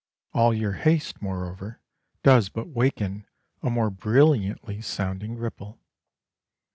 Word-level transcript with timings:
All 0.33 0.51
your 0.51 0.71
haste, 0.71 1.21
moreover, 1.21 1.79
does 2.23 2.49
but 2.49 2.67
waken 2.69 3.27
a 3.61 3.69
more 3.69 3.91
brilliantly 3.91 4.81
sounding 4.81 5.35
ripple. 5.35 5.79